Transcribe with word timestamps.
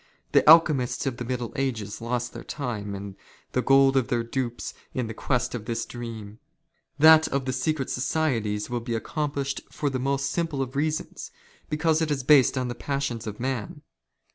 The 0.31 0.41
alchemists 0.49 1.05
of 1.05 1.17
the 1.17 1.23
middle 1.25 1.53
ages 1.55 2.01
lost 2.01 2.33
their" 2.33 2.43
time 2.43 2.95
and 2.95 3.15
the 3.51 3.61
gold 3.61 3.95
of 3.95 4.07
their 4.07 4.23
dupes 4.23 4.73
in 4.95 5.05
the 5.05 5.13
quest 5.13 5.53
of 5.53 5.65
this 5.65 5.85
dream." 5.85 6.39
That 6.97 7.27
of 7.27 7.45
the 7.45 7.53
secret 7.53 7.91
societies 7.91 8.67
will 8.67 8.79
be 8.79 8.95
accomplished 8.95 9.61
for 9.69 9.91
the 9.91 9.99
most 9.99 10.31
72 10.31 10.57
WAR 10.57 10.63
OF 10.63 10.69
ANTICHRIST 10.69 10.97
WITH 10.97 10.97
THE 10.97 11.11
CHURCH. 11.11 11.21
''simple 11.21 11.29
of 11.29 11.39
reasons, 11.39 11.69
because 11.69 12.01
it 12.01 12.09
is 12.09 12.23
based 12.23 12.57
on 12.57 12.67
the 12.67 12.73
passions 12.73 13.27
of 13.27 13.39
man. 13.39 13.83